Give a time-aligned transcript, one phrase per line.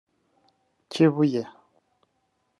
[0.91, 1.43] Kibuye